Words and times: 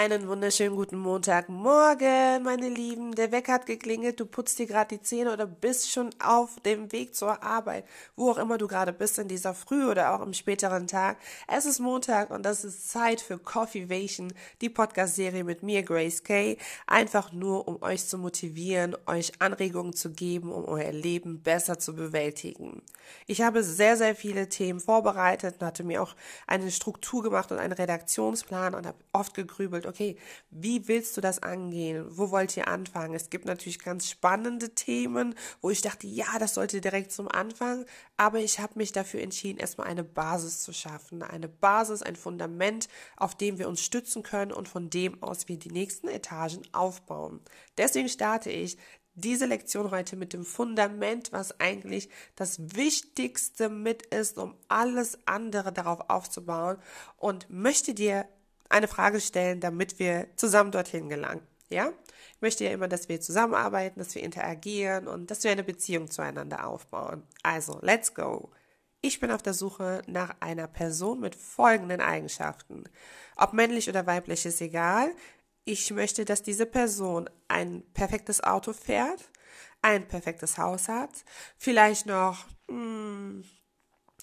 Einen 0.00 0.28
wunderschönen 0.28 0.76
guten 0.76 0.96
Montagmorgen, 0.96 2.44
meine 2.44 2.68
Lieben. 2.68 3.16
Der 3.16 3.32
Wecker 3.32 3.54
hat 3.54 3.66
geklingelt, 3.66 4.20
du 4.20 4.26
putzt 4.26 4.56
dir 4.60 4.66
gerade 4.66 4.96
die 4.96 5.02
Zähne 5.02 5.32
oder 5.32 5.44
bist 5.44 5.90
schon 5.90 6.10
auf 6.24 6.60
dem 6.60 6.92
Weg 6.92 7.16
zur 7.16 7.42
Arbeit, 7.42 7.84
wo 8.14 8.30
auch 8.30 8.38
immer 8.38 8.58
du 8.58 8.68
gerade 8.68 8.92
bist 8.92 9.18
in 9.18 9.26
dieser 9.26 9.54
Früh 9.54 9.84
oder 9.90 10.14
auch 10.14 10.22
im 10.22 10.34
späteren 10.34 10.86
Tag. 10.86 11.16
Es 11.48 11.66
ist 11.66 11.80
Montag 11.80 12.30
und 12.30 12.44
das 12.44 12.62
ist 12.62 12.88
Zeit 12.88 13.20
für 13.20 13.40
Coffeevation, 13.40 14.32
die 14.60 14.70
Podcast-Serie 14.70 15.42
mit 15.42 15.64
mir, 15.64 15.82
Grace 15.82 16.22
Kay. 16.22 16.58
Einfach 16.86 17.32
nur, 17.32 17.66
um 17.66 17.82
euch 17.82 18.06
zu 18.06 18.18
motivieren, 18.18 18.96
euch 19.06 19.32
Anregungen 19.40 19.94
zu 19.94 20.12
geben, 20.12 20.52
um 20.52 20.64
euer 20.66 20.92
Leben 20.92 21.42
besser 21.42 21.80
zu 21.80 21.96
bewältigen. 21.96 22.82
Ich 23.26 23.42
habe 23.42 23.64
sehr, 23.64 23.96
sehr 23.96 24.14
viele 24.14 24.48
Themen 24.48 24.78
vorbereitet 24.78 25.56
und 25.58 25.66
hatte 25.66 25.82
mir 25.82 26.02
auch 26.02 26.14
eine 26.46 26.70
Struktur 26.70 27.24
gemacht 27.24 27.50
und 27.50 27.58
einen 27.58 27.72
Redaktionsplan 27.72 28.76
und 28.76 28.86
habe 28.86 28.98
oft 29.12 29.34
gegrübelt, 29.34 29.87
okay, 29.88 30.16
wie 30.50 30.86
willst 30.86 31.16
du 31.16 31.20
das 31.20 31.42
angehen? 31.42 32.04
Wo 32.08 32.30
wollt 32.30 32.56
ihr 32.56 32.68
anfangen? 32.68 33.14
Es 33.14 33.30
gibt 33.30 33.44
natürlich 33.44 33.78
ganz 33.78 34.08
spannende 34.08 34.74
Themen, 34.74 35.34
wo 35.60 35.70
ich 35.70 35.82
dachte, 35.82 36.06
ja, 36.06 36.38
das 36.38 36.54
sollte 36.54 36.80
direkt 36.80 37.10
zum 37.12 37.28
Anfang, 37.28 37.84
aber 38.16 38.38
ich 38.38 38.60
habe 38.60 38.74
mich 38.76 38.92
dafür 38.92 39.20
entschieden, 39.20 39.58
erstmal 39.58 39.88
eine 39.88 40.04
Basis 40.04 40.62
zu 40.62 40.72
schaffen, 40.72 41.22
eine 41.22 41.48
Basis, 41.48 42.02
ein 42.02 42.16
Fundament, 42.16 42.88
auf 43.16 43.34
dem 43.34 43.58
wir 43.58 43.68
uns 43.68 43.80
stützen 43.80 44.22
können 44.22 44.52
und 44.52 44.68
von 44.68 44.90
dem 44.90 45.22
aus 45.22 45.48
wir 45.48 45.58
die 45.58 45.70
nächsten 45.70 46.08
Etagen 46.08 46.62
aufbauen. 46.72 47.40
Deswegen 47.76 48.08
starte 48.08 48.50
ich 48.50 48.78
diese 49.18 49.46
Lektion 49.46 49.90
heute 49.90 50.14
mit 50.14 50.32
dem 50.32 50.44
Fundament, 50.44 51.32
was 51.32 51.58
eigentlich 51.58 52.08
das 52.36 52.76
Wichtigste 52.76 53.68
mit 53.68 54.06
ist, 54.06 54.38
um 54.38 54.54
alles 54.68 55.18
andere 55.26 55.72
darauf 55.72 56.08
aufzubauen 56.08 56.78
und 57.16 57.50
möchte 57.50 57.94
dir 57.94 58.28
eine 58.68 58.88
Frage 58.88 59.20
stellen, 59.20 59.60
damit 59.60 59.98
wir 59.98 60.28
zusammen 60.36 60.72
dorthin 60.72 61.08
gelangen. 61.08 61.46
Ja? 61.68 61.92
Ich 62.34 62.40
möchte 62.40 62.64
ja 62.64 62.70
immer, 62.70 62.88
dass 62.88 63.08
wir 63.08 63.20
zusammenarbeiten, 63.20 63.98
dass 63.98 64.14
wir 64.14 64.22
interagieren 64.22 65.08
und 65.08 65.30
dass 65.30 65.44
wir 65.44 65.50
eine 65.50 65.64
Beziehung 65.64 66.10
zueinander 66.10 66.66
aufbauen. 66.66 67.22
Also, 67.42 67.78
let's 67.82 68.14
go. 68.14 68.50
Ich 69.00 69.20
bin 69.20 69.30
auf 69.30 69.42
der 69.42 69.54
Suche 69.54 70.02
nach 70.06 70.34
einer 70.40 70.66
Person 70.66 71.20
mit 71.20 71.34
folgenden 71.34 72.00
Eigenschaften. 72.00 72.84
Ob 73.36 73.52
männlich 73.52 73.88
oder 73.88 74.06
weiblich 74.06 74.44
ist 74.44 74.60
egal. 74.60 75.12
Ich 75.64 75.90
möchte, 75.90 76.24
dass 76.24 76.42
diese 76.42 76.66
Person 76.66 77.28
ein 77.46 77.82
perfektes 77.92 78.42
Auto 78.42 78.72
fährt, 78.72 79.30
ein 79.82 80.08
perfektes 80.08 80.58
Haus 80.58 80.88
hat, 80.88 81.10
vielleicht 81.56 82.06
noch 82.06 82.46
mh, 82.68 82.74
hm, 82.74 83.44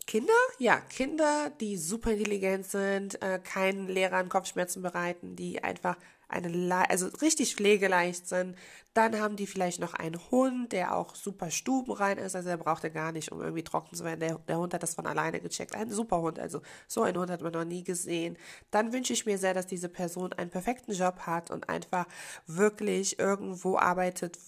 Kinder? 0.07 0.33
Ja, 0.59 0.79
Kinder, 0.81 1.51
die 1.59 1.77
super 1.77 2.11
intelligent 2.11 2.67
sind, 2.67 3.21
äh, 3.23 3.39
keinen 3.39 3.87
Lehrern 3.87 4.29
Kopfschmerzen 4.29 4.83
bereiten, 4.83 5.35
die 5.35 5.63
einfach 5.63 5.97
eine, 6.35 6.89
also 6.89 7.07
richtig 7.21 7.55
pflegeleicht 7.55 8.27
sind. 8.27 8.55
Dann 8.93 9.19
haben 9.19 9.35
die 9.35 9.45
vielleicht 9.45 9.81
noch 9.81 9.93
einen 9.93 10.17
Hund, 10.31 10.71
der 10.71 10.95
auch 10.95 11.15
super 11.15 11.51
stubenrein 11.51 12.17
ist, 12.17 12.33
also 12.33 12.47
der 12.47 12.55
braucht 12.55 12.85
er 12.85 12.91
gar 12.91 13.11
nicht, 13.11 13.29
um 13.29 13.41
irgendwie 13.41 13.63
trocken 13.63 13.93
zu 13.93 14.05
werden. 14.05 14.21
Der, 14.21 14.39
der 14.47 14.57
Hund 14.57 14.73
hat 14.73 14.83
das 14.83 14.95
von 14.95 15.05
alleine 15.05 15.41
gecheckt. 15.41 15.75
Ein 15.75 15.91
super 15.91 16.21
Hund, 16.21 16.39
also 16.39 16.61
so 16.87 17.01
einen 17.03 17.17
Hund 17.17 17.29
hat 17.29 17.41
man 17.41 17.51
noch 17.51 17.65
nie 17.65 17.83
gesehen. 17.83 18.37
Dann 18.71 18.93
wünsche 18.93 19.11
ich 19.11 19.25
mir 19.25 19.37
sehr, 19.37 19.53
dass 19.53 19.67
diese 19.67 19.89
Person 19.89 20.31
einen 20.31 20.49
perfekten 20.49 20.93
Job 20.93 21.19
hat 21.21 21.51
und 21.51 21.67
einfach 21.67 22.05
wirklich 22.47 23.19
irgendwo 23.19 23.77
arbeitet, 23.77 24.39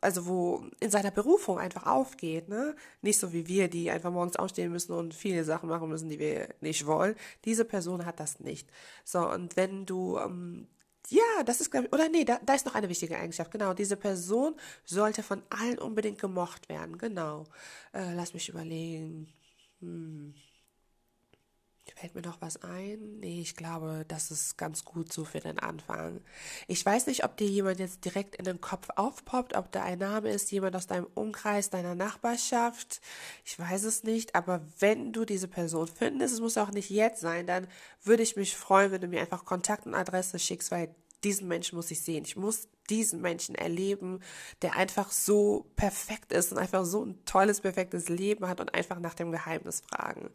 also 0.00 0.26
wo 0.26 0.64
in 0.80 0.90
seiner 0.90 1.10
Berufung 1.10 1.58
einfach 1.58 1.84
aufgeht, 1.86 2.48
ne? 2.48 2.74
Nicht 3.02 3.18
so 3.18 3.34
wie 3.34 3.46
wir, 3.46 3.68
die 3.68 3.90
einfach 3.90 4.10
morgens 4.10 4.36
aufstehen 4.36 4.72
müssen 4.72 4.92
und 4.92 5.12
viele 5.12 5.44
Sachen 5.44 5.68
machen 5.68 5.90
müssen, 5.90 6.08
die 6.08 6.18
wir 6.18 6.48
nicht 6.62 6.86
wollen. 6.86 7.14
Diese 7.44 7.66
Person 7.66 8.06
hat 8.06 8.20
das 8.20 8.40
nicht. 8.40 8.70
So, 9.04 9.28
und 9.30 9.56
wenn 9.58 9.84
du, 9.84 10.18
ähm, 10.18 10.66
ja, 11.08 11.42
das 11.44 11.60
ist, 11.60 11.70
glaube 11.70 11.86
ich, 11.86 11.92
oder 11.92 12.08
nee, 12.08 12.24
da, 12.24 12.38
da 12.44 12.54
ist 12.54 12.66
noch 12.66 12.74
eine 12.74 12.88
wichtige 12.88 13.18
Eigenschaft, 13.18 13.50
genau. 13.50 13.74
Diese 13.74 13.96
Person 13.96 14.54
sollte 14.84 15.22
von 15.22 15.42
allen 15.50 15.78
unbedingt 15.78 16.20
gemocht 16.20 16.68
werden, 16.68 16.98
genau. 16.98 17.44
Äh, 17.92 18.14
lass 18.14 18.34
mich 18.34 18.48
überlegen. 18.48 19.32
Hm. 19.80 20.34
Fällt 22.02 22.14
mir 22.14 22.22
noch 22.22 22.40
was 22.40 22.62
ein? 22.62 23.20
Nee, 23.20 23.40
ich 23.40 23.54
glaube, 23.54 24.04
das 24.08 24.30
ist 24.32 24.56
ganz 24.56 24.84
gut 24.84 25.12
so 25.12 25.24
für 25.24 25.40
den 25.40 25.58
Anfang. 25.58 26.20
Ich 26.66 26.84
weiß 26.84 27.06
nicht, 27.06 27.24
ob 27.24 27.36
dir 27.36 27.46
jemand 27.46 27.78
jetzt 27.78 28.04
direkt 28.04 28.34
in 28.34 28.44
den 28.44 28.60
Kopf 28.60 28.88
aufpoppt, 28.96 29.54
ob 29.54 29.70
da 29.70 29.84
ein 29.84 29.98
Name 29.98 30.30
ist, 30.30 30.50
jemand 30.50 30.74
aus 30.74 30.86
deinem 30.86 31.06
Umkreis, 31.14 31.70
deiner 31.70 31.94
Nachbarschaft. 31.94 33.00
Ich 33.44 33.58
weiß 33.58 33.84
es 33.84 34.02
nicht, 34.04 34.34
aber 34.34 34.62
wenn 34.80 35.12
du 35.12 35.24
diese 35.24 35.48
Person 35.48 35.86
findest, 35.86 36.34
es 36.34 36.40
muss 36.40 36.58
auch 36.58 36.70
nicht 36.70 36.90
jetzt 36.90 37.20
sein, 37.20 37.46
dann 37.46 37.68
würde 38.02 38.22
ich 38.22 38.36
mich 38.36 38.56
freuen, 38.56 38.90
wenn 38.90 39.00
du 39.00 39.08
mir 39.08 39.20
einfach 39.20 39.44
Kontakt 39.44 39.86
und 39.86 39.94
Adresse 39.94 40.38
schickst, 40.38 40.70
weil 40.70 40.94
diesen 41.24 41.48
Menschen 41.48 41.76
muss 41.76 41.90
ich 41.90 42.00
sehen. 42.00 42.24
Ich 42.24 42.36
muss 42.36 42.68
diesen 42.90 43.20
Menschen 43.20 43.54
erleben, 43.54 44.20
der 44.60 44.76
einfach 44.76 45.10
so 45.10 45.66
perfekt 45.76 46.32
ist 46.32 46.52
und 46.52 46.58
einfach 46.58 46.84
so 46.84 47.04
ein 47.04 47.24
tolles, 47.24 47.60
perfektes 47.60 48.08
Leben 48.08 48.48
hat 48.48 48.60
und 48.60 48.74
einfach 48.74 48.98
nach 48.98 49.14
dem 49.14 49.32
Geheimnis 49.32 49.82
fragen. 49.88 50.30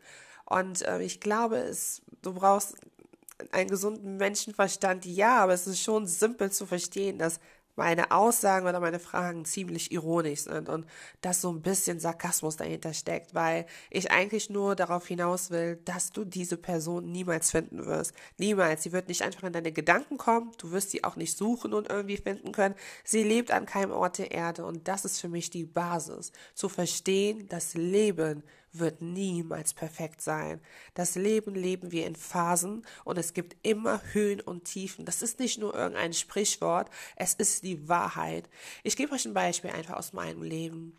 Und 0.46 0.82
äh, 0.84 1.02
ich 1.02 1.20
glaube, 1.20 1.58
es, 1.58 2.02
du 2.22 2.34
brauchst 2.34 2.76
einen 3.52 3.70
gesunden 3.70 4.18
Menschenverstand, 4.18 5.06
ja, 5.06 5.44
aber 5.44 5.54
es 5.54 5.68
ist 5.68 5.82
schon 5.82 6.08
simpel 6.08 6.52
zu 6.52 6.66
verstehen, 6.66 7.20
dass 7.20 7.40
meine 7.78 8.12
Aussagen 8.12 8.68
oder 8.68 8.80
meine 8.80 9.00
Fragen 9.00 9.46
ziemlich 9.46 9.92
ironisch 9.92 10.42
sind 10.42 10.68
und 10.68 10.86
dass 11.22 11.42
so 11.42 11.52
ein 11.52 11.62
bisschen 11.62 12.00
Sarkasmus 12.00 12.58
dahinter 12.58 12.94
steckt, 12.94 13.34
weil 13.34 13.66
ich 13.90 14.12
eigentlich 14.12 14.50
nur 14.50 14.76
darauf 14.76 15.08
hinaus 15.08 15.52
will, 15.52 15.78
dass 15.86 16.12
du 16.12 16.26
diese 16.26 16.58
Person 16.58 17.12
niemals 17.12 17.52
finden 17.52 17.86
wirst. 17.86 18.14
Niemals. 18.38 18.84
Sie 18.84 18.92
wird 18.92 19.08
nicht 19.08 19.22
einfach 19.22 19.44
in 19.44 19.54
deine 19.54 19.72
Gedanken 19.72 20.18
kommen, 20.18 20.52
du 20.58 20.72
wirst 20.72 20.92
sie 20.92 21.04
auch 21.04 21.16
nicht 21.16 21.38
suchen 21.38 21.74
und 21.74 21.90
irgendwie 21.90 22.18
finden 22.18 22.52
können. 22.52 22.76
Sie 23.04 23.24
lebt 23.24 23.52
an 23.52 23.66
keinem 23.66 23.92
Ort 23.92 24.18
der 24.18 24.32
Erde 24.32 24.66
und 24.66 24.88
das 24.88 25.06
ist 25.06 25.22
für 25.22 25.30
mich 25.30 25.50
die 25.52 25.66
Basis. 25.66 26.32
Zu 26.56 26.70
verstehen, 26.70 27.48
das 27.48 27.76
Leben 27.76 28.44
wird 28.74 29.02
niemals 29.02 29.74
perfekt 29.74 30.22
sein. 30.22 30.62
Das 30.94 31.16
Leben 31.16 31.56
leben 31.56 31.92
wir 31.92 32.06
in 32.06 32.16
Phasen 32.16 32.86
und 33.04 33.18
es 33.18 33.34
gibt 33.34 33.56
immer 33.64 34.02
Höhen 34.14 34.42
und 34.42 34.66
Tiefen. 34.66 35.06
Das 35.06 35.22
ist 35.22 35.40
nicht 35.40 35.60
nur 35.60 35.74
irgendein 35.76 36.14
Sprichwort, 36.14 36.90
es 37.16 37.34
ist 37.34 37.64
die 37.64 37.88
Wahrheit. 37.88 38.50
Ich 38.84 38.98
gebe 38.98 39.14
euch 39.14 39.26
ein 39.26 39.34
Beispiel 39.34 39.72
einfach 39.72 39.96
aus 39.96 40.14
meinem 40.14 40.44
Leben. 40.44 40.98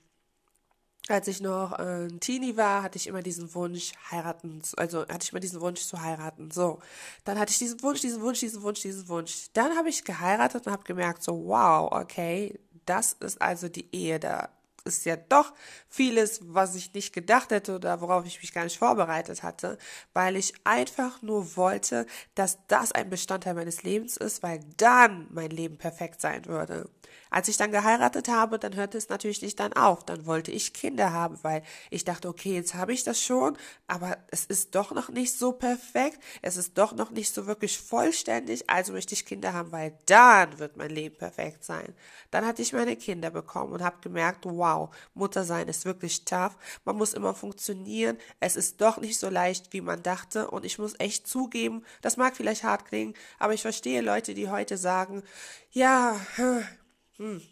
Als 1.09 1.27
ich 1.27 1.41
noch 1.41 1.73
ein 1.73 2.21
Teenie 2.21 2.59
war, 2.59 2.83
hatte 2.83 2.99
ich 2.99 3.07
immer 3.07 3.23
diesen 3.23 3.55
Wunsch, 3.55 3.93
heiraten, 4.11 4.61
also 4.77 5.09
hatte 5.09 5.21
ich 5.23 5.33
immer 5.33 5.41
diesen 5.41 5.63
Wunsch 5.63 5.81
zu 5.81 6.03
heiraten. 6.03 6.51
So, 6.51 6.81
dann 7.25 7.39
hatte 7.39 7.51
ich 7.51 7.59
diesen 7.59 7.83
Wunsch, 7.83 8.03
diesen 8.03 8.21
Wunsch, 8.21 8.41
diesen 8.41 8.63
Wunsch, 8.63 8.83
diesen 8.83 9.09
Wunsch. 9.09 9.47
Dann 9.55 9.75
habe 9.75 9.89
ich 9.89 10.05
geheiratet 10.05 10.67
und 10.67 10.73
habe 10.73 10.85
gemerkt, 10.85 11.23
so, 11.23 11.47
wow, 11.47 11.91
okay, 11.93 12.61
das 12.85 13.15
ist 13.15 13.41
also 13.41 13.71
die 13.71 13.89
Ehe, 13.95 14.21
da 14.21 14.51
ist 14.85 15.05
ja 15.05 15.17
doch 15.17 15.53
vieles, 15.89 16.41
was 16.43 16.75
ich 16.75 16.93
nicht 16.95 17.13
gedacht 17.13 17.51
hätte 17.51 17.75
oder 17.75 18.01
worauf 18.01 18.27
ich 18.27 18.41
mich 18.41 18.53
gar 18.53 18.65
nicht 18.65 18.79
vorbereitet 18.79 19.43
hatte, 19.43 19.79
weil 20.13 20.37
ich 20.37 20.55
einfach 20.65 21.23
nur 21.23 21.57
wollte, 21.57 22.07
dass 22.35 22.59
das 22.67 22.93
ein 22.93 23.11
Bestandteil 23.11 23.55
meines 23.55 23.83
Lebens 23.83 24.17
ist, 24.17 24.43
weil 24.43 24.61
dann 24.77 25.27
mein 25.31 25.51
Leben 25.51 25.79
perfekt 25.79 26.21
sein 26.21 26.47
würde. 26.47 26.89
Als 27.31 27.49
ich 27.49 27.57
dann 27.57 27.73
geheiratet 27.73 28.29
habe, 28.29 28.59
dann 28.59 28.75
hörte 28.75 28.97
es 28.97 29.09
natürlich 29.09 29.43
nicht 29.43 29.61
dann 29.61 29.75
auf. 29.75 30.05
Dann 30.05 30.27
wollte 30.27 30.51
ich 30.51 30.73
Kinder 30.73 31.13
haben, 31.13 31.39
weil 31.43 31.63
ich 31.91 32.05
dachte, 32.05 32.29
okay, 32.29 32.55
jetzt 32.55 32.75
habe 32.75 32.93
ich 32.93 33.05
das 33.05 33.21
schon, 33.23 33.57
aber 33.87 34.17
es 34.31 34.47
ist 34.47 34.75
doch 34.75 34.93
noch 34.93 35.11
nicht 35.11 35.37
so 35.37 35.53
perfekt. 35.53 36.19
Es 36.43 36.57
ist 36.57 36.79
doch 36.79 36.95
noch 36.95 37.11
nicht 37.11 37.33
so 37.35 37.47
wirklich 37.47 37.79
vollständig. 37.79 38.71
Also 38.71 38.93
möchte 38.93 39.15
ich 39.15 39.27
Kinder 39.27 39.53
haben, 39.53 39.73
weil 39.73 39.99
dann 40.07 40.59
wird 40.59 40.77
mein 40.77 40.91
Leben 40.91 41.17
perfekt 41.17 41.65
sein. 41.65 41.95
Dann 42.31 42.47
hatte 42.47 42.63
ich 42.63 42.73
meine 42.73 42.97
Kinder 42.97 43.31
bekommen 43.31 43.73
und 43.73 43.83
habe 43.83 43.99
gemerkt, 44.01 44.45
wow, 44.47 44.68
Mutter 45.15 45.45
sein 45.45 45.69
ist 45.69 45.85
wirklich 45.85 46.25
tough. 46.25 46.57
Man 46.85 46.97
muss 46.97 47.15
immer 47.15 47.35
funktionieren. 47.35 48.19
Es 48.41 48.57
ist 48.57 48.81
doch 48.81 48.99
nicht 48.99 49.19
so 49.19 49.29
leicht, 49.29 49.73
wie 49.73 49.81
man 49.81 50.03
dachte. 50.03 50.51
Und 50.51 50.65
ich 50.65 50.79
muss 50.79 50.95
echt 50.99 51.27
zugeben, 51.27 51.85
das 52.03 52.17
mag 52.17 52.37
vielleicht 52.37 52.65
hart 52.65 52.85
klingen, 52.87 53.15
aber 53.39 53.55
ich 53.55 53.63
verstehe 53.63 54.01
Leute, 54.01 54.35
die 54.35 54.49
heute 54.49 54.77
sagen, 54.77 55.23
ja, 55.71 56.19
hm, 57.17 57.43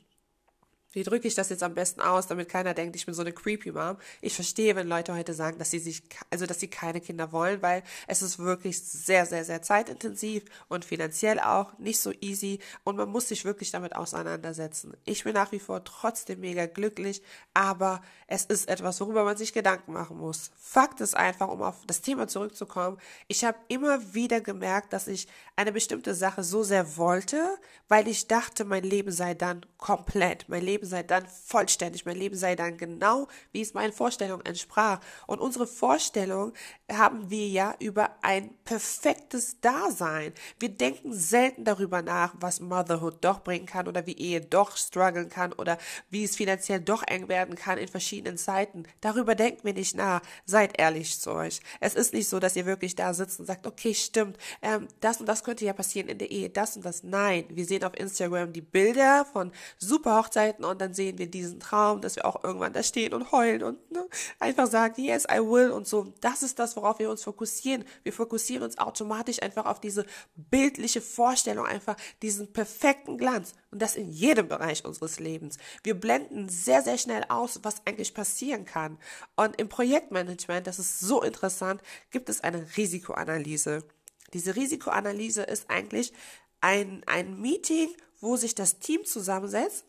wie 0.96 1.02
drücke 1.02 1.28
ich 1.28 1.34
das 1.34 1.50
jetzt 1.50 1.62
am 1.62 1.75
besten 1.75 2.00
aus, 2.00 2.26
damit 2.26 2.48
keiner 2.48 2.72
denkt, 2.72 2.96
ich 2.96 3.04
bin 3.04 3.14
so 3.14 3.20
eine 3.20 3.32
creepy 3.32 3.70
Mom. 3.70 3.98
Ich 4.22 4.34
verstehe, 4.34 4.75
wenn 4.76 4.88
Leute 4.88 5.14
heute 5.14 5.34
sagen, 5.34 5.58
dass 5.58 5.70
sie 5.70 5.78
sich, 5.78 6.02
also 6.31 6.46
dass 6.46 6.58
sie 6.58 6.69
keine 6.69 7.02
Kinder 7.02 7.32
wollen, 7.32 7.60
weil 7.60 7.82
es 8.06 8.22
ist 8.22 8.38
wirklich 8.38 8.82
sehr, 8.82 9.26
sehr, 9.26 9.44
sehr 9.44 9.60
zeitintensiv 9.60 10.44
und 10.69 10.87
finanziell 10.87 11.38
auch 11.38 11.76
nicht 11.78 12.00
so 12.00 12.12
easy 12.22 12.60
und 12.82 12.96
man 12.96 13.10
muss 13.10 13.28
sich 13.28 13.44
wirklich 13.44 13.70
damit 13.70 13.94
auseinandersetzen. 13.94 14.96
Ich 15.04 15.25
bin 15.25 15.34
nach 15.34 15.52
wie 15.52 15.58
vor 15.58 15.84
trotzdem 15.84 16.40
mega 16.40 16.64
glücklich, 16.64 17.22
aber 17.52 18.00
es 18.26 18.46
ist 18.46 18.66
etwas, 18.66 18.98
worüber 19.02 19.25
man 19.25 19.37
sich 19.37 19.52
Gedanken 19.52 19.93
machen 19.93 20.16
muss. 20.16 20.50
Fakt 20.56 21.02
ist 21.02 21.14
einfach, 21.14 21.48
um 21.48 21.60
auf 21.60 21.84
das 21.87 22.00
Thema 22.00 22.26
zurückzukommen, 22.26 22.96
ich 23.28 23.44
habe 23.44 23.58
immer 23.69 24.14
wieder 24.14 24.40
gemerkt, 24.40 24.94
dass 24.94 25.08
ich 25.08 25.28
eine 25.56 25.72
bestimmte 25.72 26.14
Sache 26.14 26.43
so 26.43 26.62
sehr 26.62 26.96
wollte, 26.96 27.58
weil 27.87 28.08
ich 28.08 28.28
dachte, 28.28 28.64
mein 28.64 28.82
Leben 28.82 29.12
sei 29.12 29.34
dann 29.34 29.66
komplett, 29.76 30.48
mein 30.48 30.62
Leben 30.62 30.85
Leben 30.86 30.90
sei 30.90 31.02
dann 31.02 31.26
vollständig, 31.26 32.04
mein 32.06 32.16
Leben 32.16 32.36
sei 32.36 32.54
dann 32.54 32.76
genau, 32.76 33.28
wie 33.52 33.60
es 33.60 33.74
meinen 33.74 33.92
Vorstellungen 33.92 34.44
entsprach. 34.46 35.00
Und 35.26 35.40
unsere 35.40 35.66
Vorstellung 35.66 36.52
haben 36.90 37.28
wir 37.30 37.48
ja 37.48 37.74
über 37.80 38.10
ein 38.22 38.54
perfektes 38.64 39.60
Dasein. 39.60 40.32
Wir 40.58 40.68
denken 40.68 41.12
selten 41.12 41.64
darüber 41.64 42.02
nach, 42.02 42.34
was 42.38 42.60
Motherhood 42.60 43.24
doch 43.24 43.42
bringen 43.42 43.66
kann 43.66 43.88
oder 43.88 44.06
wie 44.06 44.16
Ehe 44.16 44.40
doch 44.40 44.76
strugglen 44.76 45.28
kann 45.28 45.52
oder 45.52 45.78
wie 46.10 46.24
es 46.24 46.36
finanziell 46.36 46.80
doch 46.80 47.02
eng 47.06 47.28
werden 47.28 47.56
kann 47.56 47.78
in 47.78 47.88
verschiedenen 47.88 48.38
Zeiten. 48.38 48.84
Darüber 49.00 49.34
denken 49.34 49.64
wir 49.64 49.74
nicht 49.74 49.96
nach. 49.96 50.22
Seid 50.44 50.78
ehrlich 50.78 51.20
zu 51.20 51.32
euch. 51.32 51.60
Es 51.80 51.94
ist 51.94 52.12
nicht 52.12 52.28
so, 52.28 52.38
dass 52.38 52.56
ihr 52.56 52.66
wirklich 52.66 52.94
da 52.94 53.12
sitzt 53.14 53.40
und 53.40 53.46
sagt, 53.46 53.66
okay, 53.66 53.94
stimmt, 53.94 54.36
ähm, 54.62 54.86
das 55.00 55.18
und 55.18 55.26
das 55.26 55.42
könnte 55.42 55.64
ja 55.64 55.72
passieren 55.72 56.08
in 56.08 56.18
der 56.18 56.30
Ehe, 56.30 56.50
das 56.50 56.76
und 56.76 56.84
das. 56.84 57.02
Nein, 57.02 57.44
wir 57.48 57.64
sehen 57.64 57.84
auf 57.84 57.98
Instagram 57.98 58.52
die 58.52 58.60
Bilder 58.60 59.26
von 59.32 59.52
super 59.78 60.18
Hochzeiten 60.18 60.64
und 60.64 60.75
dann 60.81 60.94
sehen 60.94 61.19
wir 61.19 61.31
diesen 61.31 61.61
Traum, 61.61 62.00
dass 62.00 62.17
wir 62.17 62.25
auch 62.25 62.43
irgendwann 62.44 62.73
da 62.73 62.82
stehen 62.82 63.14
und 63.14 63.32
heulen 63.32 63.62
und 63.62 63.90
ne, 63.90 64.06
einfach 64.38 64.67
sagen, 64.67 65.02
yes, 65.02 65.25
I 65.25 65.38
will 65.38 65.70
und 65.70 65.87
so. 65.87 66.12
Das 66.20 66.43
ist 66.43 66.58
das, 66.58 66.76
worauf 66.76 66.99
wir 66.99 67.11
uns 67.11 67.23
fokussieren. 67.25 67.84
Wir 68.02 68.12
fokussieren 68.12 68.62
uns 68.62 68.78
automatisch 68.78 69.43
einfach 69.43 69.67
auf 69.67 69.81
diese 69.81 70.05
bildliche 70.37 71.00
Vorstellung, 71.00 71.67
einfach 71.67 71.96
diesen 72.23 72.52
perfekten 72.52 73.19
Glanz 73.19 73.55
und 73.70 73.82
das 73.82 73.96
in 73.96 74.11
jedem 74.11 74.49
Bereich 74.49 74.84
unseres 74.84 75.19
Lebens. 75.19 75.58
Wir 75.82 75.94
blenden 75.94 76.49
sehr, 76.49 76.82
sehr 76.82 76.99
schnell 76.99 77.25
aus, 77.29 77.61
was 77.62 77.87
eigentlich 77.87 78.14
passieren 78.14 78.64
kann. 78.64 78.99
Und 79.37 79.58
im 79.61 79.69
Projektmanagement, 79.69 80.67
das 80.67 80.79
ist 80.79 81.00
so 81.00 81.22
interessant, 81.22 81.82
gibt 82.11 82.29
es 82.29 82.43
eine 82.43 82.67
Risikoanalyse. 82.76 83.84
Diese 84.32 84.56
Risikoanalyse 84.56 85.43
ist 85.43 85.70
eigentlich 85.70 86.12
ein, 86.61 87.02
ein 87.06 87.40
Meeting, 87.40 87.88
wo 88.20 88.37
sich 88.37 88.55
das 88.55 88.79
Team 88.79 89.05
zusammensetzt 89.05 89.85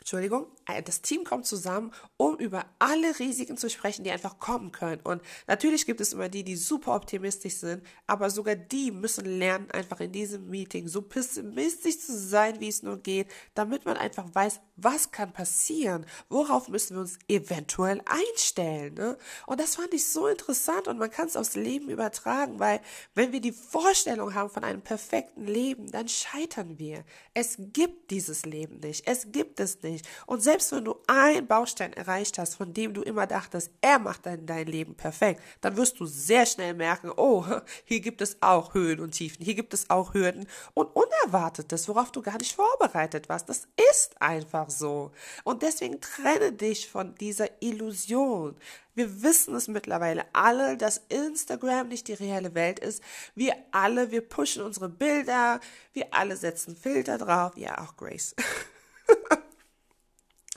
Entschuldigung, 0.00 0.46
äh, 0.66 0.82
das 0.82 1.02
Team 1.02 1.24
kommt 1.24 1.46
zusammen, 1.46 1.92
um 2.16 2.36
über 2.38 2.64
alle 2.78 3.18
Risiken 3.18 3.56
zu 3.56 3.68
sprechen, 3.68 4.02
die 4.02 4.10
einfach 4.10 4.38
kommen 4.38 4.72
können. 4.72 5.00
Und 5.02 5.22
natürlich 5.46 5.86
gibt 5.86 6.00
es 6.00 6.14
immer 6.14 6.28
die, 6.28 6.42
die 6.42 6.56
super 6.56 6.94
optimistisch 6.94 7.56
sind, 7.56 7.84
aber 8.06 8.30
sogar 8.30 8.56
die 8.56 8.90
müssen 8.90 9.26
lernen, 9.26 9.70
einfach 9.70 10.00
in 10.00 10.12
diesem 10.12 10.48
Meeting 10.48 10.88
so 10.88 11.02
pessimistisch 11.02 11.98
zu 11.98 12.18
sein, 12.18 12.60
wie 12.60 12.68
es 12.68 12.82
nur 12.82 12.96
geht, 12.96 13.28
damit 13.54 13.84
man 13.84 13.96
einfach 13.96 14.26
weiß, 14.32 14.60
was 14.76 15.10
kann 15.10 15.32
passieren, 15.32 16.06
worauf 16.30 16.68
müssen 16.68 16.96
wir 16.96 17.02
uns 17.02 17.18
eventuell 17.28 18.00
einstellen. 18.06 18.94
Ne? 18.94 19.18
Und 19.46 19.60
das 19.60 19.76
fand 19.76 19.92
ich 19.92 20.06
so 20.06 20.26
interessant 20.26 20.88
und 20.88 20.98
man 20.98 21.10
kann 21.10 21.26
es 21.26 21.36
aufs 21.36 21.56
Leben 21.56 21.90
übertragen, 21.90 22.58
weil 22.58 22.80
wenn 23.14 23.32
wir 23.32 23.40
die 23.40 23.52
Vorstellung 23.52 24.34
haben 24.34 24.48
von 24.48 24.64
einem 24.64 24.80
perfekten 24.80 25.46
Leben, 25.46 25.90
dann 25.90 26.08
scheitern 26.08 26.78
wir. 26.78 27.04
Es 27.34 27.56
gibt 27.58 28.10
dieses 28.10 28.46
Leben 28.46 28.80
nicht. 28.80 29.06
Es 29.06 29.30
gibt 29.30 29.60
es 29.60 29.82
nicht. 29.82 29.89
Und 30.26 30.42
selbst 30.42 30.72
wenn 30.72 30.84
du 30.84 30.96
einen 31.06 31.46
Baustein 31.46 31.92
erreicht 31.92 32.38
hast, 32.38 32.56
von 32.56 32.72
dem 32.72 32.94
du 32.94 33.02
immer 33.02 33.26
dachtest, 33.26 33.70
er 33.80 33.98
macht 33.98 34.26
dann 34.26 34.46
dein 34.46 34.66
Leben 34.66 34.94
perfekt, 34.94 35.42
dann 35.60 35.76
wirst 35.76 36.00
du 36.00 36.06
sehr 36.06 36.46
schnell 36.46 36.74
merken, 36.74 37.10
oh, 37.16 37.44
hier 37.84 38.00
gibt 38.00 38.20
es 38.20 38.40
auch 38.40 38.74
Höhen 38.74 39.00
und 39.00 39.12
Tiefen, 39.12 39.44
hier 39.44 39.54
gibt 39.54 39.74
es 39.74 39.90
auch 39.90 40.14
Hürden 40.14 40.46
und 40.74 40.86
Unerwartetes, 40.86 41.88
worauf 41.88 42.12
du 42.12 42.22
gar 42.22 42.38
nicht 42.38 42.54
vorbereitet 42.54 43.28
warst. 43.28 43.48
Das 43.48 43.68
ist 43.92 44.20
einfach 44.20 44.70
so. 44.70 45.12
Und 45.44 45.62
deswegen 45.62 46.00
trenne 46.00 46.52
dich 46.52 46.88
von 46.88 47.14
dieser 47.14 47.62
Illusion. 47.62 48.56
Wir 48.94 49.22
wissen 49.22 49.54
es 49.54 49.68
mittlerweile 49.68 50.24
alle, 50.32 50.76
dass 50.76 51.02
Instagram 51.08 51.88
nicht 51.88 52.08
die 52.08 52.14
reelle 52.14 52.54
Welt 52.54 52.78
ist. 52.80 53.02
Wir 53.34 53.54
alle, 53.70 54.10
wir 54.10 54.20
pushen 54.20 54.62
unsere 54.62 54.88
Bilder, 54.88 55.60
wir 55.92 56.12
alle 56.12 56.36
setzen 56.36 56.76
Filter 56.76 57.16
drauf. 57.16 57.56
Ja, 57.56 57.78
auch 57.78 57.96
Grace. 57.96 58.34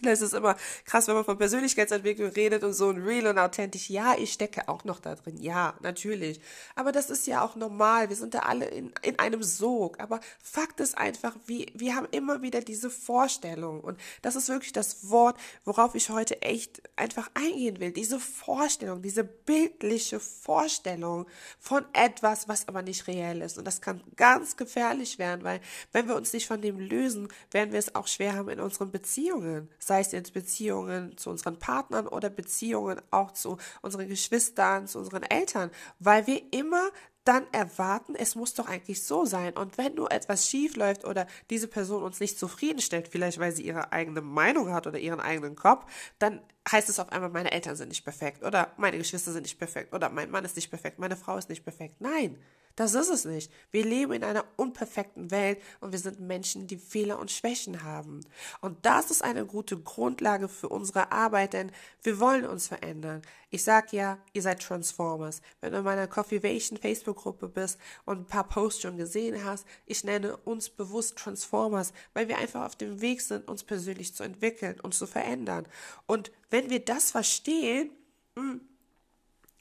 Es 0.01 0.21
ist 0.21 0.33
immer 0.33 0.55
krass, 0.85 1.07
wenn 1.07 1.13
man 1.13 1.23
von 1.23 1.37
Persönlichkeitsentwicklung 1.37 2.31
redet 2.31 2.63
und 2.63 2.73
so 2.73 2.89
ein 2.89 2.97
real 2.97 3.27
und 3.27 3.37
authentisch. 3.37 3.91
Ja, 3.91 4.15
ich 4.17 4.33
stecke 4.33 4.67
auch 4.67 4.83
noch 4.85 4.99
da 4.99 5.13
drin. 5.13 5.37
Ja, 5.37 5.75
natürlich. 5.81 6.41
Aber 6.75 6.91
das 6.91 7.11
ist 7.11 7.27
ja 7.27 7.43
auch 7.43 7.55
normal. 7.55 8.09
Wir 8.09 8.15
sind 8.15 8.33
da 8.33 8.39
alle 8.39 8.65
in, 8.65 8.91
in 9.03 9.19
einem 9.19 9.43
Sog. 9.43 9.99
Aber 9.99 10.19
Fakt 10.41 10.79
ist 10.79 10.97
einfach, 10.97 11.35
wir, 11.45 11.67
wir 11.75 11.95
haben 11.95 12.07
immer 12.09 12.41
wieder 12.41 12.61
diese 12.61 12.89
Vorstellung. 12.89 13.81
Und 13.81 13.99
das 14.23 14.35
ist 14.35 14.49
wirklich 14.49 14.73
das 14.73 15.11
Wort, 15.11 15.37
worauf 15.63 15.93
ich 15.93 16.09
heute 16.09 16.41
echt 16.41 16.81
einfach 16.95 17.29
eingehen 17.35 17.79
will. 17.79 17.91
Diese 17.91 18.19
Vorstellung, 18.19 19.03
diese 19.03 19.23
bildliche 19.23 20.19
Vorstellung 20.19 21.27
von 21.59 21.85
etwas, 21.93 22.47
was 22.47 22.67
aber 22.67 22.81
nicht 22.81 23.07
reell 23.07 23.41
ist. 23.41 23.59
Und 23.59 23.65
das 23.65 23.79
kann 23.79 24.01
ganz 24.15 24.57
gefährlich 24.57 25.19
werden, 25.19 25.43
weil 25.43 25.61
wenn 25.91 26.07
wir 26.07 26.15
uns 26.15 26.33
nicht 26.33 26.47
von 26.47 26.61
dem 26.61 26.79
lösen, 26.79 27.27
werden 27.51 27.71
wir 27.71 27.79
es 27.79 27.93
auch 27.93 28.07
schwer 28.07 28.33
haben 28.33 28.49
in 28.49 28.59
unseren 28.59 28.91
Beziehungen 28.91 29.69
sei 29.93 29.99
es 29.99 30.11
jetzt 30.11 30.33
Beziehungen 30.33 31.15
zu 31.17 31.29
unseren 31.29 31.59
Partnern 31.59 32.07
oder 32.07 32.31
Beziehungen 32.31 32.99
auch 33.11 33.31
zu 33.31 33.57
unseren 33.83 34.07
Geschwistern, 34.07 34.87
zu 34.87 34.97
unseren 34.97 35.21
Eltern, 35.21 35.69
weil 35.99 36.25
wir 36.25 36.41
immer 36.51 36.89
dann 37.25 37.45
erwarten, 37.51 38.15
es 38.15 38.33
muss 38.33 38.55
doch 38.55 38.67
eigentlich 38.67 39.03
so 39.03 39.25
sein. 39.25 39.55
Und 39.55 39.77
wenn 39.77 39.93
nur 39.93 40.11
etwas 40.11 40.49
schief 40.49 40.75
läuft 40.75 41.05
oder 41.05 41.27
diese 41.51 41.67
Person 41.67 42.01
uns 42.01 42.19
nicht 42.19 42.39
zufriedenstellt, 42.39 43.07
vielleicht 43.07 43.37
weil 43.37 43.51
sie 43.51 43.61
ihre 43.61 43.91
eigene 43.91 44.21
Meinung 44.21 44.73
hat 44.73 44.87
oder 44.87 44.97
ihren 44.97 45.19
eigenen 45.19 45.55
Kopf, 45.55 45.85
dann 46.17 46.41
heißt 46.71 46.89
es 46.89 46.97
auf 46.97 47.11
einmal, 47.11 47.29
meine 47.29 47.51
Eltern 47.51 47.75
sind 47.75 47.89
nicht 47.89 48.03
perfekt 48.03 48.43
oder 48.43 48.73
meine 48.77 48.97
Geschwister 48.97 49.31
sind 49.31 49.43
nicht 49.43 49.59
perfekt 49.59 49.93
oder 49.93 50.09
mein 50.09 50.31
Mann 50.31 50.43
ist 50.43 50.55
nicht 50.55 50.71
perfekt, 50.71 50.97
meine 50.97 51.15
Frau 51.15 51.37
ist 51.37 51.49
nicht 51.49 51.63
perfekt. 51.63 52.01
Nein, 52.01 52.39
das 52.75 52.95
ist 52.95 53.09
es 53.09 53.25
nicht. 53.25 53.51
Wir 53.71 53.85
leben 53.85 54.13
in 54.13 54.23
einer 54.23 54.45
unperfekten 54.55 55.29
Welt 55.29 55.61
und 55.79 55.91
wir 55.91 55.99
sind 55.99 56.19
Menschen, 56.19 56.65
die 56.65 56.77
Fehler 56.77 57.19
und 57.19 57.29
Schwächen 57.29 57.83
haben. 57.83 58.21
Und 58.61 58.83
das 58.85 59.11
ist 59.11 59.23
eine 59.23 59.45
gute 59.45 59.77
Grundlage 59.77 60.47
für 60.47 60.69
unsere 60.69 61.11
Arbeit, 61.11 61.53
denn 61.53 61.71
wir 62.01 62.19
wollen 62.19 62.45
uns 62.45 62.67
verändern. 62.67 63.21
Ich 63.51 63.63
sag 63.63 63.93
ja, 63.93 64.17
ihr 64.33 64.41
seid 64.41 64.61
Transformers. 64.61 65.41
Wenn 65.61 65.73
du 65.73 65.79
in 65.79 65.83
meiner 65.83 66.07
Coffeevation 66.07 66.79
Facebook-Gruppe 66.79 67.47
bist 67.47 67.79
und 68.05 68.21
ein 68.21 68.25
paar 68.25 68.47
Posts 68.47 68.81
schon 68.81 68.97
gesehen 68.97 69.45
hast, 69.45 69.67
ich 69.85 70.03
nenne 70.03 70.35
uns 70.37 70.69
bewusst 70.69 71.17
Transformers, 71.17 71.93
weil 72.13 72.27
wir 72.27 72.39
einfach 72.39 72.65
auf 72.65 72.75
dem 72.75 73.01
Weg 73.01 73.21
sind, 73.21 73.47
uns 73.47 73.63
persönlich 73.63 74.15
zu 74.15 74.23
entwickeln 74.23 74.79
und 74.79 74.95
zu 74.95 75.05
verändern. 75.05 75.67
Und 76.07 76.31
wenn 76.49 76.71
wir 76.71 76.83
das 76.83 77.11
verstehen, 77.11 77.91
hm, 78.35 78.61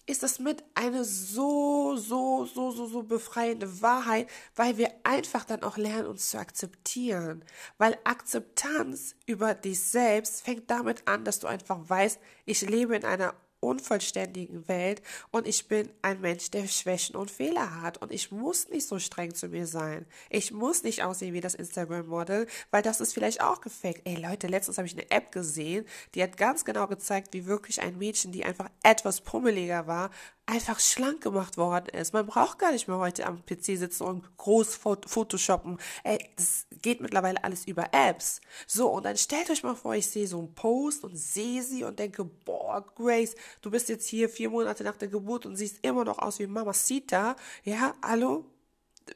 ist 0.06 0.22
das 0.22 0.38
mit 0.38 0.64
eine 0.74 1.04
so, 1.04 1.96
so, 1.96 2.44
so, 2.44 2.70
so, 2.70 2.86
so 2.86 3.02
befreiende 3.02 3.82
Wahrheit, 3.82 4.28
weil 4.56 4.76
wir 4.76 4.90
einfach 5.04 5.44
dann 5.44 5.62
auch 5.62 5.76
lernen, 5.76 6.08
uns 6.08 6.30
zu 6.30 6.38
akzeptieren. 6.38 7.44
Weil 7.78 7.98
Akzeptanz 8.04 9.14
über 9.26 9.54
dich 9.54 9.80
selbst 9.80 10.42
fängt 10.42 10.70
damit 10.70 11.06
an, 11.06 11.24
dass 11.24 11.38
du 11.38 11.46
einfach 11.46 11.78
weißt, 11.88 12.20
ich 12.44 12.62
lebe 12.62 12.96
in 12.96 13.04
einer 13.04 13.34
unvollständigen 13.62 14.66
Welt 14.68 15.02
und 15.30 15.46
ich 15.46 15.68
bin 15.68 15.88
ein 16.02 16.20
Mensch, 16.20 16.50
der 16.50 16.66
Schwächen 16.66 17.16
und 17.16 17.30
Fehler 17.30 17.80
hat 17.80 17.98
und 17.98 18.12
ich 18.12 18.32
muss 18.32 18.68
nicht 18.68 18.86
so 18.86 18.98
streng 18.98 19.34
zu 19.34 19.48
mir 19.48 19.66
sein. 19.66 20.06
Ich 20.30 20.52
muss 20.52 20.82
nicht 20.82 21.02
aussehen 21.04 21.32
wie 21.32 21.40
das 21.40 21.54
Instagram-Model, 21.54 22.46
weil 22.70 22.82
das 22.82 23.00
ist 23.00 23.14
vielleicht 23.14 23.40
auch 23.40 23.60
gefaked. 23.60 24.02
Ey 24.04 24.16
Leute, 24.16 24.48
letztens 24.48 24.78
habe 24.78 24.86
ich 24.86 24.94
eine 24.94 25.10
App 25.10 25.32
gesehen, 25.32 25.86
die 26.14 26.22
hat 26.22 26.36
ganz 26.36 26.64
genau 26.64 26.86
gezeigt, 26.86 27.32
wie 27.32 27.46
wirklich 27.46 27.80
ein 27.80 27.98
Mädchen, 27.98 28.32
die 28.32 28.44
einfach 28.44 28.68
etwas 28.82 29.20
pummeliger 29.20 29.86
war, 29.86 30.10
einfach 30.52 30.80
schlank 30.80 31.22
gemacht 31.22 31.56
worden 31.56 31.88
ist. 31.98 32.12
Man 32.12 32.26
braucht 32.26 32.58
gar 32.58 32.72
nicht 32.72 32.86
mehr 32.86 32.98
heute 32.98 33.24
am 33.24 33.42
PC 33.46 33.78
sitzen 33.78 34.02
und 34.02 34.36
groß 34.36 34.76
Photoshoppen. 34.76 35.78
Ey, 36.04 36.18
das 36.36 36.66
geht 36.82 37.00
mittlerweile 37.00 37.42
alles 37.42 37.66
über 37.66 37.86
Apps. 37.92 38.42
So, 38.66 38.90
und 38.90 39.04
dann 39.04 39.16
stellt 39.16 39.48
euch 39.48 39.62
mal 39.62 39.74
vor, 39.74 39.94
ich 39.94 40.06
sehe 40.06 40.26
so 40.26 40.38
einen 40.38 40.54
Post 40.54 41.04
und 41.04 41.16
sehe 41.16 41.62
sie 41.62 41.84
und 41.84 41.98
denke, 41.98 42.24
boah, 42.24 42.84
Grace, 42.94 43.34
du 43.62 43.70
bist 43.70 43.88
jetzt 43.88 44.06
hier 44.06 44.28
vier 44.28 44.50
Monate 44.50 44.84
nach 44.84 44.96
der 44.96 45.08
Geburt 45.08 45.46
und 45.46 45.56
siehst 45.56 45.78
immer 45.80 46.04
noch 46.04 46.18
aus 46.18 46.38
wie 46.38 46.46
Mama 46.46 46.74
Sita. 46.74 47.34
Ja, 47.64 47.94
hallo? 48.04 48.44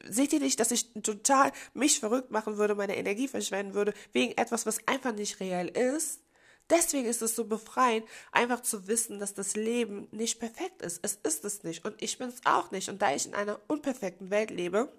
Seht 0.09 0.33
ihr 0.33 0.39
nicht, 0.39 0.59
dass 0.59 0.71
ich 0.71 0.91
total 1.03 1.51
mich 1.75 1.99
verrückt 1.99 2.31
machen 2.31 2.57
würde, 2.57 2.73
meine 2.73 2.97
Energie 2.97 3.27
verschwenden 3.27 3.75
würde, 3.75 3.93
wegen 4.11 4.35
etwas, 4.37 4.65
was 4.65 4.87
einfach 4.87 5.13
nicht 5.13 5.39
real 5.39 5.67
ist? 5.67 6.19
Deswegen 6.69 7.07
ist 7.07 7.21
es 7.21 7.35
so 7.35 7.45
befreiend, 7.45 8.05
einfach 8.31 8.61
zu 8.61 8.87
wissen, 8.87 9.19
dass 9.19 9.33
das 9.33 9.55
Leben 9.55 10.07
nicht 10.11 10.39
perfekt 10.39 10.81
ist. 10.81 10.99
Es 11.01 11.15
ist 11.23 11.45
es 11.45 11.63
nicht 11.63 11.85
und 11.85 12.01
ich 12.01 12.17
bin 12.17 12.29
es 12.29 12.45
auch 12.45 12.71
nicht. 12.71 12.89
Und 12.89 13.01
da 13.01 13.13
ich 13.13 13.25
in 13.25 13.33
einer 13.33 13.59
unperfekten 13.67 14.29
Welt 14.29 14.51
lebe, 14.51 14.91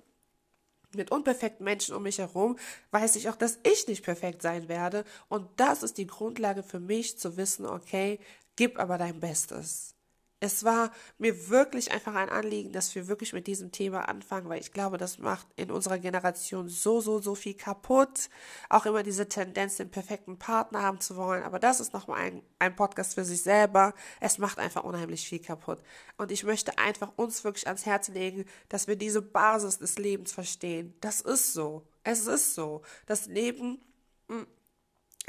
mit 0.95 1.11
unperfekten 1.11 1.65
Menschen 1.65 1.95
um 1.95 2.03
mich 2.03 2.19
herum, 2.19 2.59
weiß 2.93 3.17
ich 3.17 3.29
auch, 3.29 3.37
dass 3.37 3.59
ich 3.63 3.87
nicht 3.87 4.03
perfekt 4.03 4.41
sein 4.41 4.69
werde. 4.69 5.05
Und 5.29 5.49
das 5.57 5.83
ist 5.83 5.99
die 5.99 6.07
Grundlage 6.07 6.63
für 6.63 6.81
mich 6.81 7.19
zu 7.19 7.37
wissen, 7.37 7.67
okay, 7.67 8.19
gib 8.57 8.79
aber 8.79 8.97
dein 8.97 9.21
Bestes 9.21 9.98
es 10.40 10.62
war 10.62 10.92
mir 11.18 11.49
wirklich 11.49 11.90
einfach 11.90 12.14
ein 12.14 12.28
Anliegen, 12.28 12.73
dass 12.73 12.95
wir 12.95 13.09
wirklich 13.09 13.33
mit 13.33 13.47
diesem 13.47 13.73
Thema 13.73 14.09
anfangen, 14.09 14.49
weil 14.49 14.61
ich 14.61 14.73
glaube, 14.73 14.97
das 14.97 15.18
macht 15.18 15.47
in 15.57 15.71
unserer 15.71 15.99
Generation 15.99 16.68
so, 16.68 17.00
so, 17.00 17.18
so 17.18 17.35
viel 17.35 17.54
kaputt. 17.54 18.30
Auch 18.68 18.87
immer 18.87 19.02
diese 19.02 19.28
Tendenz, 19.28 19.76
den 19.76 19.90
perfekten 19.90 20.38
Partner 20.38 20.83
haben 20.83 21.00
zu 21.00 21.16
wollen. 21.16 21.42
Aber 21.42 21.59
das 21.59 21.80
ist 21.80 21.92
nochmal 21.92 22.21
ein, 22.21 22.42
ein 22.61 22.76
Podcast 22.76 23.14
für 23.14 23.25
sich 23.25 23.42
selber. 23.42 23.95
Es 24.21 24.38
macht 24.38 24.59
einfach 24.59 24.85
unheimlich 24.85 25.28
viel 25.28 25.40
kaputt. 25.40 25.80
Und 26.18 26.30
ich 26.30 26.45
möchte 26.45 26.78
einfach 26.78 27.12
uns 27.16 27.42
wirklich 27.42 27.66
ans 27.66 27.85
Herz 27.85 28.09
legen, 28.09 28.45
dass 28.68 28.87
wir 28.87 28.97
diese 28.97 29.23
Basis 29.23 29.78
des 29.78 29.99
Lebens 29.99 30.33
verstehen. 30.33 30.95
Das 31.00 31.21
ist 31.21 31.52
so. 31.52 31.83
Es 32.04 32.28
ist 32.28 32.54
so. 32.54 32.83
Das 33.07 33.26
Leben 33.26 33.80
hm, 34.28 34.47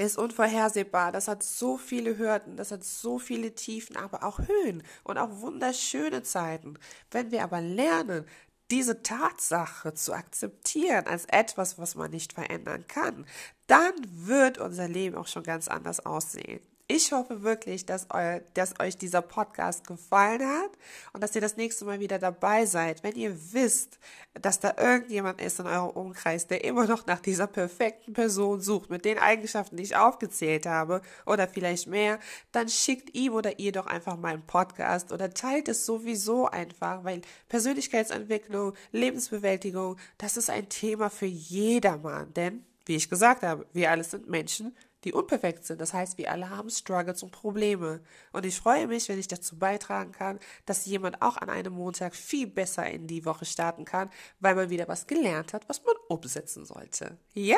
ist 0.06 0.18
unvorhersehbar. 0.18 1.12
Das 1.12 1.28
hat 1.28 1.44
so 1.44 1.78
viele 1.78 2.18
Hürden, 2.18 2.58
das 2.58 2.72
hat 2.72 2.84
so 2.84 3.20
viele 3.20 3.56
Tiefen, 3.56 3.96
aber 3.96 4.24
auch 4.24 4.40
Höhen 4.40 4.84
und 5.04 5.18
auch 5.18 5.42
wunderschöne 5.42 6.24
Zeiten. 6.24 6.78
Wenn 7.12 7.32
wir 7.32 7.44
aber 7.44 7.62
lernen, 7.62 8.26
diese 8.72 9.02
Tatsache 9.02 9.94
zu 9.94 10.14
akzeptieren 10.14 11.08
als 11.08 11.26
etwas, 11.26 11.78
was 11.80 11.96
man 11.96 12.12
nicht 12.12 12.34
verändern 12.34 12.86
kann, 12.88 13.26
dann 13.68 13.94
wird 14.06 14.60
unser 14.60 14.88
Leben 14.88 15.16
auch 15.16 15.28
schon 15.28 15.44
ganz 15.44 15.68
anders 15.68 16.06
aussehen. 16.06 16.62
Ich 16.92 17.12
hoffe 17.12 17.44
wirklich, 17.44 17.86
dass, 17.86 18.08
eu, 18.12 18.40
dass 18.56 18.80
euch 18.80 18.98
dieser 18.98 19.22
Podcast 19.22 19.86
gefallen 19.86 20.42
hat 20.42 20.72
und 21.14 21.22
dass 21.22 21.36
ihr 21.36 21.42
das 21.42 21.56
nächste 21.56 21.86
Mal 21.86 22.00
wieder 22.00 22.18
dabei 22.18 22.66
seid. 22.66 23.04
Wenn 23.04 23.16
ihr 23.16 23.38
wisst, 23.54 24.00
dass 24.34 24.60
da 24.60 24.74
irgendjemand 24.76 25.40
ist 25.40 25.60
in 25.60 25.68
eurem 25.68 25.92
Umkreis, 25.92 26.48
der 26.48 26.64
immer 26.64 26.88
noch 26.88 27.06
nach 27.06 27.20
dieser 27.20 27.46
perfekten 27.46 28.14
Person 28.14 28.60
sucht, 28.60 28.90
mit 28.90 29.06
den 29.06 29.20
Eigenschaften, 29.20 29.78
die 29.78 29.84
ich 29.84 29.98
aufgezählt 29.98 30.66
habe 30.66 31.04
oder 31.28 31.48
vielleicht 31.48 31.86
mehr, 31.86 32.18
dann 32.52 32.70
schickt 32.70 33.16
ihm 33.16 33.34
oder 33.34 33.60
ihr 33.60 33.72
doch 33.72 33.86
einfach 33.86 34.18
meinen 34.18 34.42
Podcast 34.48 35.12
oder 35.12 35.32
teilt 35.32 35.70
es 35.70 35.86
sowieso 35.86 36.48
einfach, 36.48 37.04
weil 37.04 37.22
Persönlichkeitsentwicklung, 37.50 38.74
Lebensbewältigung, 38.92 39.98
das 40.18 40.38
ist 40.38 40.50
ein 40.50 40.70
Thema 40.70 41.12
für 41.12 41.28
jedermann. 41.28 42.34
Denn, 42.34 42.66
wie 42.88 42.96
ich 42.96 43.12
gesagt 43.12 43.44
habe, 43.44 43.68
wir 43.74 43.92
alle 43.92 44.04
sind 44.04 44.28
Menschen 44.28 44.76
die 45.04 45.14
unperfekt 45.14 45.66
sind. 45.66 45.80
Das 45.82 45.94
heißt, 45.94 46.18
wir 46.18 46.32
alle 46.32 46.50
haben 46.50 46.70
Struggles 46.70 47.24
und 47.24 47.32
Probleme. 47.32 48.02
Und 48.32 48.46
ich 48.46 48.58
freue 48.58 48.88
mich, 48.88 49.10
wenn 49.10 49.20
ich 49.20 49.28
dazu 49.28 49.58
beitragen 49.58 50.12
kann, 50.12 50.40
dass 50.66 50.86
jemand 50.86 51.22
auch 51.22 51.38
an 51.38 51.50
einem 51.50 51.74
Montag 51.74 52.16
viel 52.16 52.48
besser 52.48 52.90
in 52.90 53.08
die 53.08 53.26
Woche 53.26 53.46
starten 53.46 53.86
kann, 53.86 54.10
weil 54.40 54.56
man 54.56 54.70
wieder 54.70 54.88
was 54.88 55.08
gelernt 55.08 55.54
hat, 55.54 55.68
was 55.70 55.84
man 55.84 55.96
umsetzen 56.08 56.66
sollte. 56.66 57.18
Ja? 57.34 57.58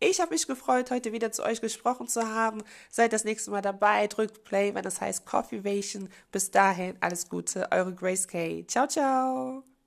Ich 0.00 0.20
habe 0.20 0.30
mich 0.30 0.46
gefreut, 0.46 0.92
heute 0.92 1.12
wieder 1.12 1.32
zu 1.32 1.42
euch 1.42 1.60
gesprochen 1.60 2.06
zu 2.06 2.28
haben. 2.28 2.62
Seid 2.88 3.12
das 3.12 3.24
nächste 3.24 3.50
Mal 3.50 3.62
dabei, 3.62 4.06
drückt 4.06 4.44
Play, 4.44 4.74
wenn 4.74 4.84
das 4.84 5.00
heißt 5.00 5.26
Coffeevation. 5.26 6.08
Bis 6.30 6.52
dahin, 6.52 6.96
alles 7.00 7.28
Gute, 7.28 7.68
eure 7.72 7.92
Grace 7.94 8.28
K. 8.28 8.64
Ciao, 8.68 8.86
ciao. 8.86 9.77